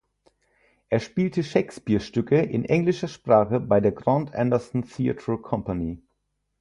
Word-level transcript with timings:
Er 0.89 0.99
spielte 0.99 1.43
Shakespeare-Stücke 1.43 2.37
in 2.41 2.65
englischer 2.65 3.07
Sprache 3.07 3.59
bei 3.59 3.79
der 3.81 3.91
Grant 3.91 4.33
Anderson 4.33 4.81
Theatre 4.81 5.37
Company. 5.37 6.01